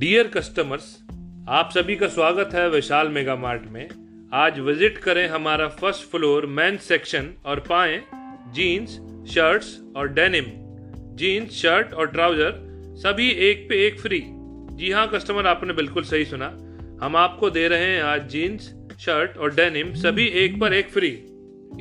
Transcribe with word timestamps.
Dear 0.00 0.26
customers 0.26 0.84
आप 1.48 1.70
सभी 1.74 1.94
का 1.96 2.06
स्वागत 2.08 2.54
है 2.54 2.68
विशाल 2.70 3.08
मेगा 3.08 3.34
मार्ट 3.36 3.62
में। 3.70 3.88
आज 4.32 4.58
विज़िट 4.58 4.98
करें 4.98 5.26
हमारा 5.28 5.66
फ़र्स्ट 5.80 6.08
फ्लोर 6.10 6.46
मेन 6.48 6.76
सेक्शन 6.76 7.28
और 7.46 7.60
पाएँ 7.60 7.98
जीन्स 8.54 8.92
शर्ट्स 9.34 9.76
और 9.96 10.08
डेनिम 10.12 10.46
जीन्स 11.16 11.50
शर्ट 11.52 11.92
और 11.92 12.06
ट्राउज़र 12.06 12.54
सभी 13.02 13.28
एक 13.48 13.66
पे 13.68 13.86
एक 13.86 14.00
फ्री 14.00 14.22
जी 14.76 14.90
हाँ 14.90 15.06
कस्टमर 15.08 15.46
आपने 15.46 15.72
बिल्कुल 15.72 16.04
सही 16.04 16.24
सुना। 16.24 16.48
हम 17.04 17.16
आपको 17.16 17.50
दे 17.50 17.66
रहे 17.68 17.92
हैं 17.94 18.02
आज 18.04 18.28
जीन्स 18.28 18.72
शर्ट 19.00 19.36
और 19.36 19.54
डेनिम 19.54 19.92
सभी 20.02 20.26
एक 20.44 20.60
पर 20.60 20.74
एक 20.74 20.90
फ्री 20.90 21.10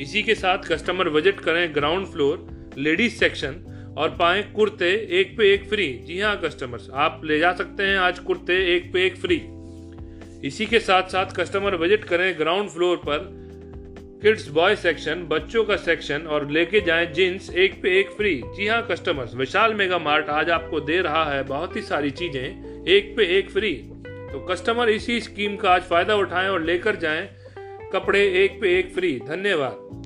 इसी 0.02 0.24
के 0.24 0.36
साथ 0.36 0.72
कस्टमर 0.72 1.10
विज़िट 1.10 1.40
करें 1.40 1.76
ग्राउंड 1.76 2.08
फ्लोर 2.08 2.48
लेडीज़ 2.78 3.18
सेक्शन 3.20 3.64
और 4.00 4.10
पाएँ 4.10 4.44
कुर्ते 4.54 4.90
एक 5.20 5.36
पे 5.38 5.54
एक 5.54 5.68
फ्री। 5.70 5.88
जी 6.08 6.20
हाँ 6.20 6.40
कस्टमर्स 6.42 6.90
आप 6.94 7.22
ले 7.26 7.40
जा 7.40 7.52
सकते 7.54 7.84
हैं 7.84 7.98
आज 7.98 8.20
कुर्ते 8.20 8.56
एक 8.76 8.92
पे 8.94 9.06
एक 9.06 9.18
फ्री। 9.18 9.42
इसी 10.48 10.66
के 10.66 10.80
साथ 10.80 11.10
साथ 11.10 11.36
कस्टमर 11.36 11.76
विज़िट 11.76 12.04
करें 12.04 12.34
ग्राउंड 12.40 12.70
फ्लोर 12.70 12.98
पर। 12.98 13.28
किड्स 14.24 14.48
बॉय 14.50 14.76
सेक्शन 14.76 15.26
बच्चों 15.30 15.64
का 15.64 15.76
सेक्शन 15.78 16.28
और 16.28 16.50
लेके 16.52 16.82
जाएँ 16.82 17.06
जींस 17.14 17.50
एक 17.50 17.82
पे 17.84 18.00
एक 18.00 18.10
फ्री। 18.10 18.36
जी 18.56 18.68
हाँ 18.68 18.82
कस्टमर्स 18.92 19.36
विशाल 19.36 19.74
मेगा 19.74 20.00
मार्ट 20.00 20.30
आज 20.30 20.50
आपको 20.50 20.80
दे 20.82 21.02
रहा 21.02 21.24
है 21.26 21.44
बहुत 21.44 21.76
ही 21.76 21.82
सारी 21.82 22.12
चीज़ें 22.12 22.86
एक 22.88 23.14
पे 23.18 23.26
एक 23.38 23.50
फ्री। 23.50 23.74
तो 24.32 24.46
कस्टमर 24.46 24.90
इसी 24.90 25.20
स्कीम 25.22 25.56
का 25.56 25.72
आज 25.72 25.82
फ़ायदा 25.82 26.16
उठाएँ 26.16 26.50
और 26.50 26.64
लेकर 26.64 26.96
जाएँ 26.96 27.30
कपड़े 27.94 28.22
एक 28.44 28.60
पे 28.62 28.78
एक 28.80 28.94
फ्री। 28.96 29.20
धन्यवाद। 29.28 29.99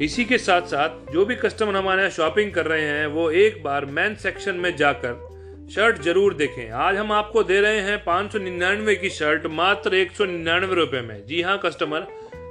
इसी 0.00 0.24
के 0.24 0.36
साथ 0.38 0.62
साथ 0.62 1.12
जो 1.12 1.24
भी 1.24 1.34
कस्टमर 1.36 1.76
हमारे 1.76 2.02
यहाँ 2.02 2.10
शॉपिंग 2.10 2.50
कर 2.52 2.66
रहे 2.66 2.82
हैं, 2.82 3.06
वो 3.06 3.30
एक 3.30 3.62
बार 3.62 3.84
मैन 3.86 4.14
सेक्शन 4.14 4.56
में 4.56 4.76
जाकर 4.76 5.68
शर्ट 5.74 6.00
ज़रूर 6.02 6.34
देखें। 6.34 6.70
आज 6.72 6.96
हम 6.96 7.10
आपको 7.12 7.42
दे 7.42 7.60
रहे 7.60 7.80
हैं 7.80 7.96
पाँच 8.04 8.32
सौ 8.32 8.38
निन्यानवे 8.38 8.94
की 8.96 9.10
शर्ट 9.10 9.46
मात्र 9.52 9.94
एक 9.94 10.12
सौ 10.12 10.24
निन्यानवे 10.24 10.74
रुपए 10.74 11.00
में। 11.00 11.26
जी 11.26 11.40
हाँ 11.42 11.58
कस्टमर 11.64 12.06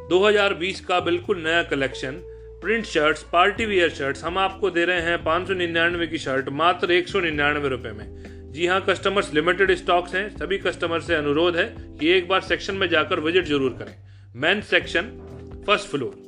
2020 0.09 0.79
का 0.81 0.99
बिल्कुल 0.99 1.41
नया 1.43 1.63
collection 1.63 2.19
print 2.61 2.85
shirts 2.85 3.23
party 3.33 3.65
wear 3.65 3.89
shirts 3.91 4.23
हम 4.23 4.37
आपको 4.37 4.69
दे 4.71 4.85
रहे 4.85 5.01
हैं 5.01 5.23
पाँच 5.23 5.47
सौ 5.47 5.53
निन्यानवे 5.53 6.07
की 6.07 6.17
शर्ट 6.17 6.49
मात्र 6.53 6.91
एक 6.91 7.07
सौ 7.07 7.19
निन्यानवे 7.21 7.69
रुपए 7.69 7.91
में। 7.91 8.51
जी 8.51 8.67
हाँ 8.67 8.83
कस्टमर्स 8.89 9.33
लिमिटेड 9.33 9.75
स्टॉक्स 9.77 10.15
हैं, 10.15 10.29
सभी 10.37 10.57
कस्टमर 10.59 11.01
से 11.01 11.15
अनुरोध 11.15 11.55
है 11.55 11.65
कि 11.99 12.11
एक 12.11 12.27
बार 12.27 12.41
सेक्शन 12.43 12.75
में 12.75 12.89
जाकर 12.89 13.19
विज़िट 13.21 13.45
ज़रूर 13.45 13.77
करें। 13.79 13.95
Man 14.35 14.61
section 14.69 15.11
first 15.67 15.87
floor 15.87 16.25